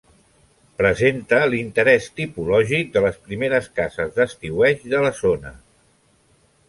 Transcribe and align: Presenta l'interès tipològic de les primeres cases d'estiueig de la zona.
Presenta 0.77 1.41
l'interès 1.51 2.07
tipològic 2.21 2.89
de 2.95 3.03
les 3.07 3.19
primeres 3.27 3.69
cases 3.81 4.17
d'estiueig 4.17 4.83
de 4.95 5.03
la 5.05 5.13
zona. 5.21 5.55